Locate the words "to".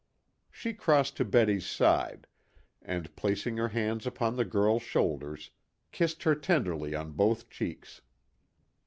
1.17-1.23